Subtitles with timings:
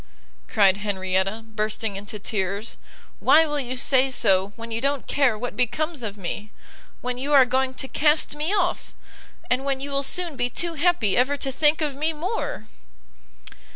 [0.47, 2.75] cried Henrietta, bursting into tears,
[3.19, 6.49] "why will you say so when you don't care what becomes of me!
[7.01, 8.95] when you are going to cast me off!
[9.47, 12.65] and when you will soon be too happy ever to think of me more!"